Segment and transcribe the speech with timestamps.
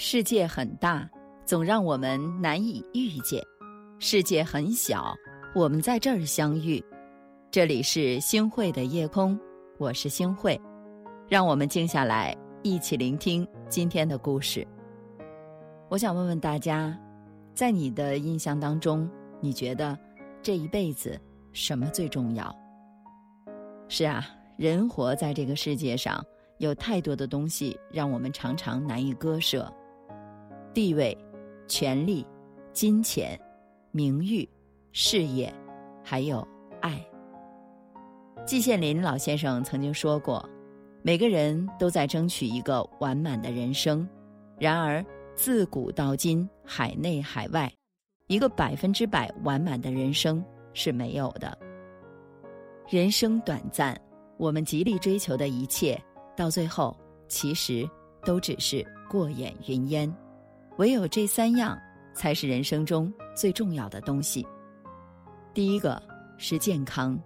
[0.00, 1.10] 世界很大，
[1.44, 3.42] 总让我们难以遇见；
[3.98, 5.12] 世界很小，
[5.56, 6.80] 我们在这儿相遇。
[7.50, 9.36] 这里是星汇的夜空，
[9.76, 10.58] 我是星汇，
[11.26, 12.32] 让我们静下来，
[12.62, 14.64] 一起聆听今天的故事。
[15.88, 16.96] 我想问问大家，
[17.52, 19.10] 在你的印象当中，
[19.40, 19.98] 你觉得
[20.40, 21.20] 这一辈子
[21.52, 22.54] 什么最重要？
[23.88, 24.24] 是啊，
[24.56, 26.24] 人活在这个世界上，
[26.58, 29.68] 有太多的东西让我们常常难以割舍。
[30.78, 31.18] 地位、
[31.66, 32.24] 权力、
[32.72, 33.36] 金钱、
[33.90, 34.48] 名誉、
[34.92, 35.52] 事业，
[36.04, 36.46] 还有
[36.80, 37.04] 爱。
[38.46, 40.48] 季羡林老先生曾经说过
[41.02, 44.08] ：“每个人都在争取一个完满的人生，
[44.56, 47.68] 然而自古到今，海内海外，
[48.28, 50.40] 一个百分之百完满的人生
[50.74, 51.58] 是没有的。
[52.88, 54.00] 人生短暂，
[54.36, 56.00] 我们极力追求的一切，
[56.36, 57.84] 到最后其实
[58.24, 60.08] 都只是过眼云烟。”
[60.78, 61.76] 唯有这三样，
[62.14, 64.46] 才是人生中最重要的东西。
[65.52, 66.00] 第一个
[66.36, 67.18] 是健康，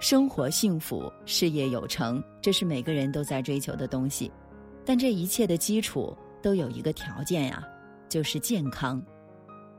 [0.00, 4.30] 生活幸福、事业有成，这是每个人都在追求的东西。
[4.84, 7.66] 但这一切的基础都有一个条件呀，
[8.06, 9.02] 就是健康。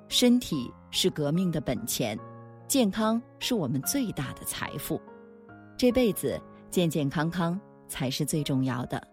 [0.07, 2.17] 身体是革命的本钱，
[2.67, 4.99] 健康是我们最大的财富。
[5.77, 9.07] 这辈子健健康康才是最重要的。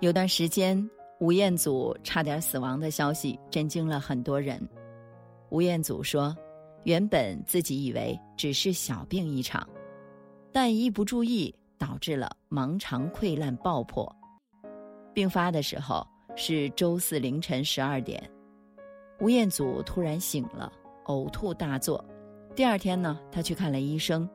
[0.00, 0.90] 有段时间。
[1.20, 4.58] 吴彦祖差点死亡的消息震惊了很多人。
[5.50, 6.34] 吴彦祖说
[6.84, 9.68] ：“原本自己以为只是小病一场，
[10.50, 14.10] 但一不注意导致了盲肠溃烂爆破。
[15.12, 18.22] 病发的时候是周四凌晨十二点，
[19.20, 20.72] 吴彦祖突然醒了，
[21.04, 22.02] 呕吐大作。
[22.56, 24.26] 第二天呢，他去看了医生，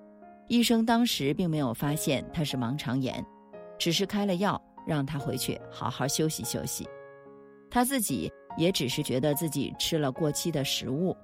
[0.50, 3.26] 医生当时并没有发现他是盲肠炎，
[3.80, 6.88] 只是开了药。”让他回去好好休息休息，
[7.70, 11.16] 他自己也只是觉得自己吃了过期的食物。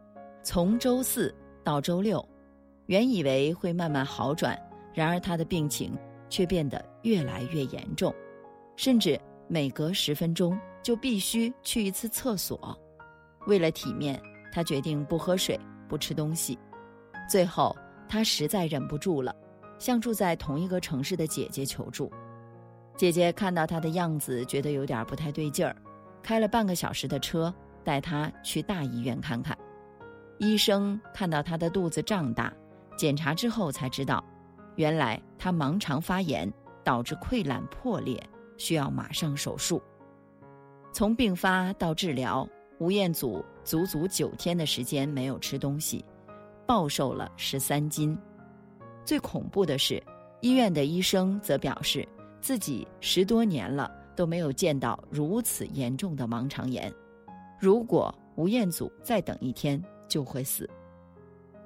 [0.43, 1.33] 从周四
[1.63, 2.27] 到周六，
[2.87, 4.59] 原以为会慢慢好转，
[4.93, 5.95] 然而他的病情
[6.29, 8.13] 却变得越来越严重，
[8.75, 12.77] 甚至每隔十分钟就必须去一次厕所。
[13.47, 14.19] 为了体面，
[14.51, 16.57] 他决定不喝水、不吃东西。
[17.29, 17.75] 最后，
[18.09, 19.35] 他实在忍不住了，
[19.79, 22.11] 向住在同一个城市的姐姐求助。
[23.01, 25.75] 姐姐看到他的样子，觉得有点不太对劲儿，
[26.21, 27.51] 开了半个小时的车
[27.83, 29.57] 带他去大医院看看。
[30.37, 32.53] 医生看到他的肚子胀大，
[32.95, 34.23] 检查之后才知道，
[34.75, 36.47] 原来他盲肠发炎
[36.83, 38.21] 导致溃烂破裂，
[38.55, 39.81] 需要马上手术。
[40.93, 42.47] 从病发到治疗，
[42.77, 46.05] 吴彦祖足足九天的时间没有吃东西，
[46.67, 48.15] 暴瘦了十三斤。
[49.03, 49.99] 最恐怖的是，
[50.41, 52.07] 医院的医生则表示。
[52.41, 56.91] 自己十多年了都没有见到如此严重的盲肠炎，
[57.59, 60.67] 如果吴彦祖再等一天就会死。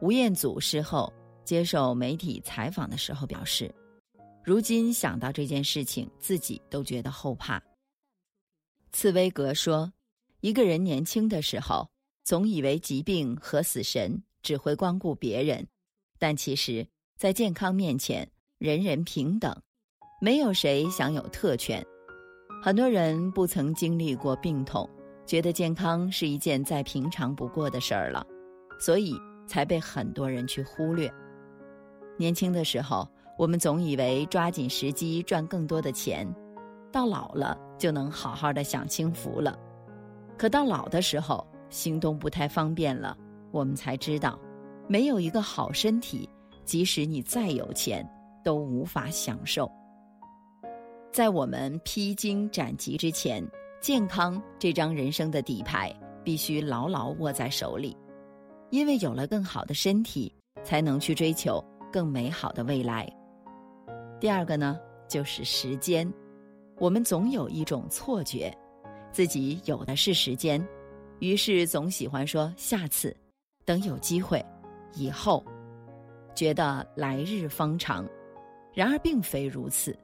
[0.02, 1.12] 吴彦祖事后
[1.46, 3.74] 接受媒体采访的时候表示，
[4.44, 7.62] 如今想到这件事情，自己都觉得后怕。
[8.92, 9.92] 茨威格说
[10.42, 11.90] ：“一个人年轻的时候，
[12.24, 15.66] 总以为疾病和死神只会光顾别人，
[16.20, 16.86] 但其实，
[17.18, 19.56] 在健康面前，人人平等。”
[20.22, 21.86] 没有谁享有特权，
[22.64, 24.90] 很多人不曾经历过病痛，
[25.26, 28.26] 觉得健康是一件再平常不过的事儿了，
[28.80, 29.14] 所以
[29.46, 31.12] 才被很多人去忽略。
[32.18, 33.06] 年轻的时候，
[33.38, 36.26] 我们总以为抓紧时机赚更多的钱，
[36.94, 39.60] 到老了就能好好的享清福了。
[40.38, 43.18] 可到老的时候，行动不太方便了，
[43.52, 44.40] 我们才知道，
[44.88, 46.30] 没有一个好身体，
[46.64, 48.10] 即使你再有钱，
[48.46, 49.70] 都无法享受。
[51.16, 53.42] 在我们披荆斩棘之前，
[53.80, 55.90] 健康这张人生的底牌
[56.26, 57.96] 必须牢牢握在手里，
[58.70, 60.30] 因为有了更好的身体，
[60.62, 63.10] 才能去追求更美好的未来。
[64.20, 64.78] 第二个呢，
[65.08, 66.14] 就是时间，
[66.80, 68.54] 我们总有一种错觉，
[69.14, 70.62] 自己有的是时间，
[71.20, 73.16] 于是总喜欢说下次，
[73.64, 74.46] 等有机会，
[74.94, 75.42] 以后，
[76.36, 78.06] 觉得来日方长，
[78.74, 79.98] 然而并非如此。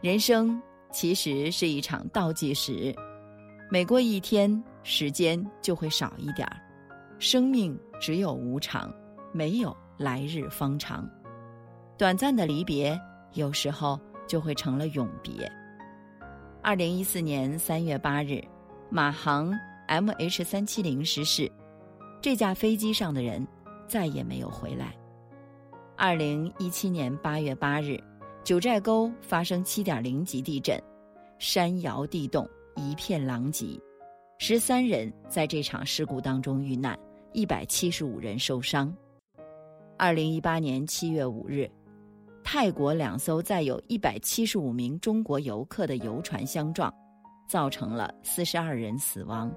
[0.00, 0.62] 人生
[0.92, 2.94] 其实是一场倒计时，
[3.68, 6.56] 每过一天，时间就会少一点儿。
[7.18, 8.94] 生命只有无常，
[9.32, 11.04] 没有来日方长。
[11.96, 12.96] 短暂的离别，
[13.32, 13.98] 有时候
[14.28, 15.50] 就会成了永别。
[16.62, 18.40] 二零一四年三月八日，
[18.88, 19.52] 马航
[19.88, 21.50] MH 三七零失事，
[22.22, 23.44] 这架飞机上的人
[23.88, 24.94] 再也没有回来。
[25.96, 28.00] 二零一七年八月八日。
[28.48, 30.82] 九寨沟发生七点零级地震，
[31.38, 33.78] 山摇地动，一片狼藉，
[34.38, 36.98] 十三人在这场事故当中遇难，
[37.34, 38.90] 一百七十五人受伤。
[39.98, 41.70] 二零一八年七月五日，
[42.42, 46.90] 泰国两艘载有一百七十五名中国游客的游船相撞，
[47.50, 49.54] 造成了四十二人死亡。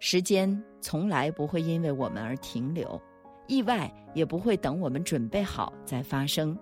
[0.00, 3.00] 时间从来不会因为我们而停留，
[3.46, 6.58] 意外也不会等我们准备好再发生。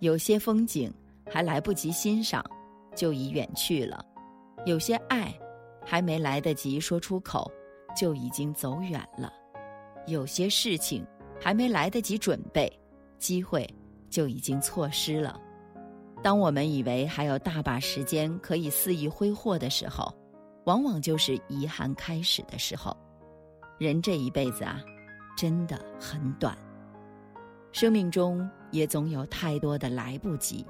[0.00, 0.92] 有些风景
[1.30, 2.44] 还来不及欣赏，
[2.96, 3.98] 就已远去了；
[4.64, 5.32] 有些爱
[5.84, 7.50] 还没来得及说出口，
[7.94, 9.30] 就已经走远了；
[10.06, 11.06] 有些事情
[11.38, 12.72] 还没来得及准备，
[13.18, 13.68] 机会
[14.08, 15.38] 就已经错失了。
[16.22, 20.10] 当我们以为还有大把时间可以肆意挥霍的时候，
[20.64, 22.96] 往往就是遗憾开始的时候。
[23.78, 24.80] 人这一辈子啊，
[25.36, 26.56] 真的很短。
[27.72, 30.64] 生命中也总有太多的来不及，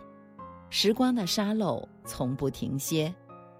[0.68, 3.14] 时光的沙漏从不停歇，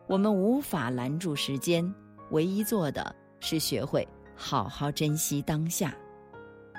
[0.07, 1.95] 我们无法拦住时间，
[2.31, 5.95] 唯一做的是学会好好珍惜当下，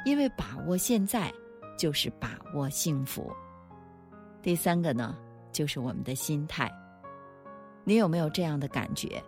[0.05, 1.31] 因为把握现在
[1.77, 3.31] 就是把握幸福。
[4.41, 5.15] 第三个呢，
[5.51, 6.71] 就是我们的心态。
[7.83, 9.21] 你有没有这样的感觉？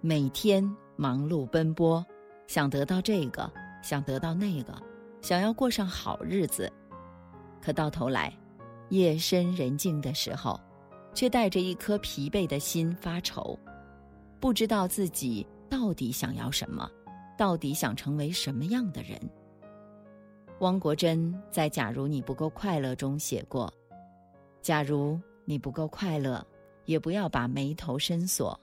[0.00, 0.64] 每天
[0.96, 2.04] 忙碌奔波，
[2.46, 3.50] 想得到这个，
[3.82, 4.74] 想得到那个。
[5.22, 6.72] 想要过上好日子，
[7.66, 8.32] 可到头来，
[8.90, 10.60] 夜深人静的时候，
[11.12, 13.58] 却带着一颗疲惫的心发愁，
[14.38, 16.88] 不知道自己到底想要什么，
[17.36, 19.20] 到底想成为什么样的人。
[20.60, 23.68] 汪国真在《假如你不够快乐》中写过
[24.62, 26.46] ：“假如你不够快乐，
[26.84, 28.56] 也不要把眉头深锁。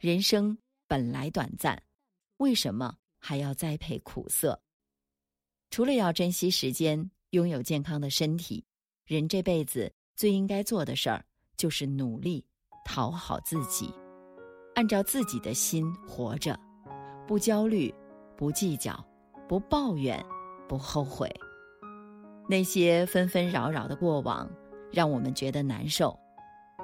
[0.00, 0.58] 人生
[0.88, 1.80] 本来短暂，
[2.38, 4.60] 为什么还要栽培苦涩？”
[5.70, 8.62] 除了要珍惜时间，拥有健康的身体，
[9.06, 11.24] 人这辈子最应该做的事儿
[11.56, 12.44] 就是努力
[12.84, 13.90] 讨好自己，
[14.74, 16.54] 按照自己的心活着，
[17.26, 17.92] 不焦虑，
[18.36, 19.02] 不计较，
[19.48, 20.22] 不抱怨，
[20.68, 21.26] 不后悔。
[22.50, 24.46] 那些纷纷扰扰的过往，
[24.92, 26.14] 让我们觉得难受；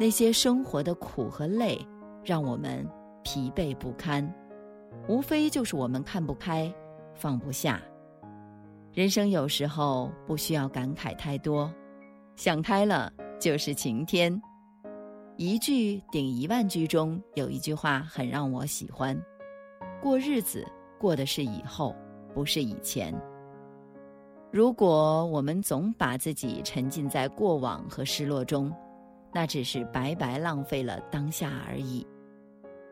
[0.01, 1.79] 那些生活的苦和累，
[2.25, 2.89] 让我们
[3.23, 4.27] 疲惫不堪。
[5.09, 6.75] 无非就是我们看不开，
[7.15, 7.83] 放不下。
[8.93, 11.73] 人生有时候不需要感慨太多，
[12.37, 14.41] 想开了就是晴天。
[15.37, 19.17] 一句顶一万句中有一句话很让我喜欢：
[20.03, 20.67] 过日子
[20.99, 21.95] 过的是以后，
[22.35, 23.15] 不是以前。
[24.51, 28.73] 如果我们总把自己沉浸在过往和失落中，
[29.33, 32.05] 那只是白白浪费了当下而已。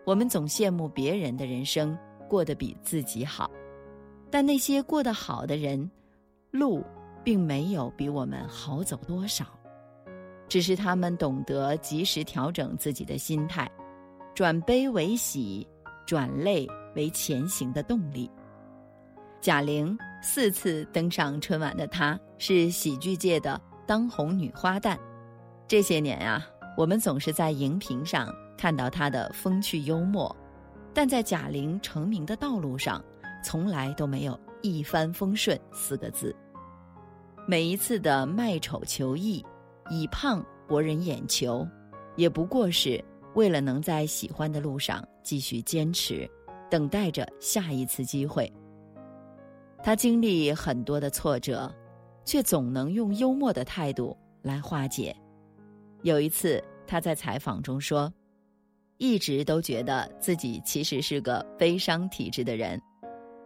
[0.04, 3.50] 我们总羡慕别人的人生过得比自己好。
[4.36, 5.90] 但那些过得好的人，
[6.50, 6.84] 路
[7.24, 9.46] 并没有比我们好走多少，
[10.46, 13.66] 只是他们懂得及时调整自己的心态，
[14.34, 15.66] 转悲为喜，
[16.04, 18.30] 转泪为前行的动力。
[19.40, 24.98] 贾玲四次登上春晚的她，是喜剧界的当红女花旦。
[25.66, 26.46] 这些年啊，
[26.76, 30.36] 我们总是在荧屏上看到她的风趣幽默，
[30.92, 33.02] 但在贾玲成名的道路上。
[33.42, 36.34] 从来都没有一帆风顺四个字。
[37.46, 39.44] 每一次的卖丑求艺，
[39.90, 41.66] 以胖博人眼球，
[42.16, 43.02] 也不过是
[43.34, 46.28] 为了能在喜欢的路上继续坚持，
[46.68, 48.52] 等待着下一次机会。
[49.82, 51.72] 他经历很多的挫折，
[52.24, 55.16] 却总能用幽默的态度来化解。
[56.02, 58.12] 有一次，他在采访中说
[58.98, 62.80] ：“一直都觉得自己其实是个悲伤体质的人。”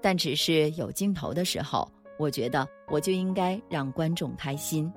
[0.00, 4.90] 但只是有镜头的时候，我觉得我就应该让观众开心。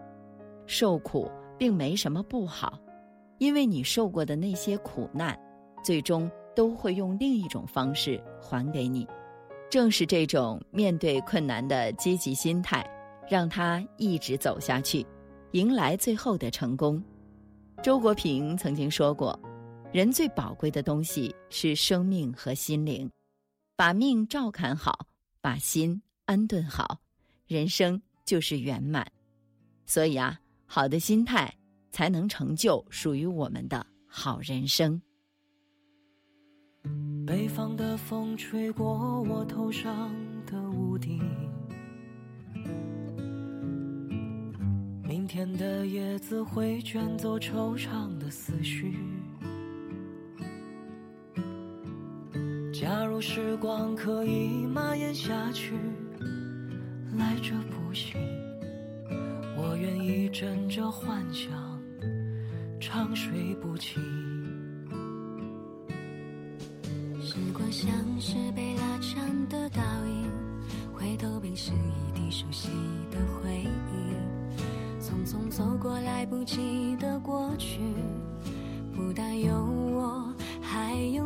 [0.66, 2.80] 受苦并没什么不好，
[3.38, 5.38] 因为你受过的那些苦难，
[5.84, 9.08] 最终都会用另一种方式还给你。
[9.70, 12.86] 正是这种面对困难的积极心态，
[13.28, 15.06] 让他一直走下去，
[15.52, 17.04] 迎来最后的成功。
[17.82, 19.38] 周国平曾经说过
[19.92, 23.10] ：“人最宝贵的东西是生命和心灵。”
[23.76, 25.08] 把命照看好，
[25.42, 27.00] 把心安顿好，
[27.48, 29.12] 人生就是圆满。
[29.86, 31.54] 所以啊，好的心态
[31.92, 35.02] 才能成就属于我们的好人生。
[37.26, 40.14] 北方的风吹过我头上
[40.46, 41.20] 的屋顶，
[45.02, 49.13] 明天的叶子会卷走惆怅的思绪。
[52.84, 55.74] 假如时光可以蔓延下去，
[57.18, 58.20] 来者不行，
[59.56, 61.50] 我愿意枕着幻想，
[62.82, 64.02] 长睡不起。
[67.22, 70.30] 时光像是被拉长的倒影，
[70.94, 72.68] 回头便是一地熟悉
[73.10, 75.02] 的回忆。
[75.02, 77.80] 匆匆走过来不及的过去，
[78.94, 81.26] 不但有我，还有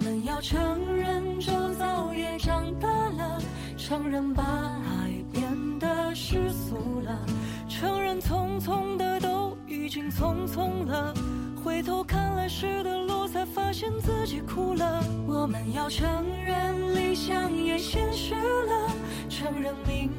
[0.00, 0.58] 们要承
[0.96, 3.40] 认，周遭也长大了，
[3.76, 7.26] 承认把爱变得世俗了，
[7.68, 11.14] 承认匆匆的都已经匆匆了。
[11.62, 15.04] 回头看来时的路，才发现自己哭了。
[15.26, 18.90] 我们要承认理想也现实了，
[19.28, 20.10] 承认命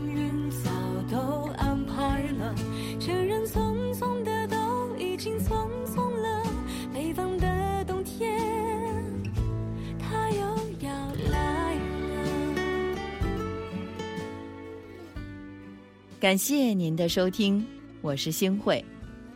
[16.21, 17.65] 感谢您的收听，
[18.03, 18.85] 我是星慧。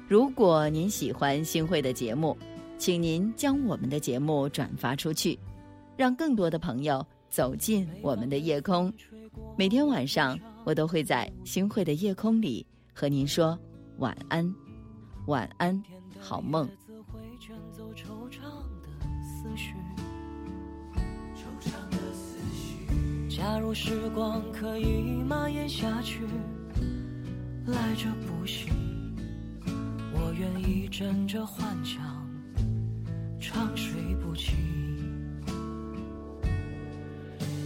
[0.07, 2.37] 如果您喜欢星慧的节目，
[2.77, 5.35] 请您将我们的节目转发出去，
[5.97, 8.93] 让更多的朋友走进我们的夜空。
[9.57, 12.63] 每天晚上，我都会在星慧的夜空里
[12.93, 13.57] 和您说
[13.97, 14.53] 晚安，
[15.25, 15.83] 晚安，
[16.19, 16.69] 好梦。
[23.27, 26.21] 假如时光可以蔓延下去，
[27.67, 28.69] 来者不惜。
[30.13, 32.03] 我愿意枕着幻想
[33.39, 34.53] 长睡不起。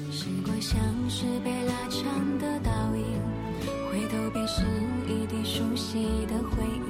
[0.09, 0.79] 时光像
[1.09, 3.03] 是被拉长的倒影，
[3.91, 4.63] 回头便是
[5.07, 6.89] 一地熟悉的回忆。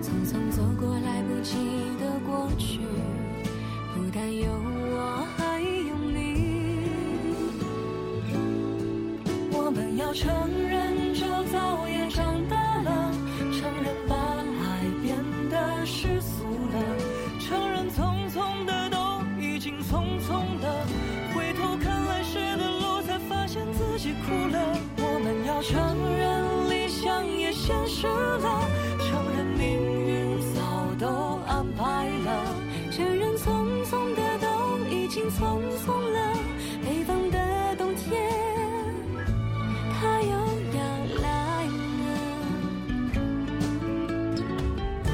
[0.00, 1.56] 匆匆走过来不及
[2.00, 2.80] 的过去，
[3.94, 6.16] 不但有我，还有你。
[9.52, 10.67] 我们要成
[35.38, 36.18] 匆匆了。
[36.84, 38.20] 北方的冬天，
[40.00, 40.30] 它又
[40.74, 40.80] 要
[41.22, 41.26] 来
[42.02, 42.06] 了。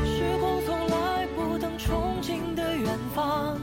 [0.07, 3.59] 时光从来不等憧憬的远方，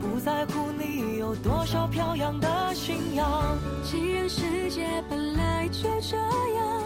[0.00, 3.58] 不在乎你有多少飘扬的信仰。
[3.82, 6.82] 既然世界本来就这样，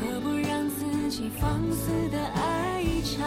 [0.00, 3.24] 何不让自己放肆的爱一场？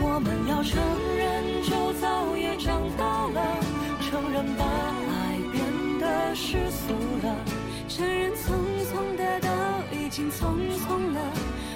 [0.00, 0.80] 我们要承
[1.68, 3.60] 就早也长大了
[4.00, 7.36] 承认把爱变得世俗了。
[7.86, 8.52] 承认匆
[8.88, 9.48] 匆的都
[9.96, 10.56] 已经匆
[10.86, 11.20] 匆了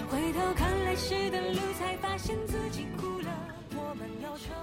[0.09, 3.29] 回头看来时的路才发现自己哭了。
[3.77, 4.57] 我们要唱